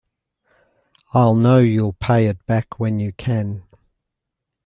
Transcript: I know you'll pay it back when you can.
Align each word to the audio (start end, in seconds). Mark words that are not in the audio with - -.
I 1.13 1.31
know 1.33 1.59
you'll 1.59 1.93
pay 1.93 2.25
it 2.25 2.43
back 2.47 2.79
when 2.79 2.97
you 2.97 3.13
can. 3.13 3.67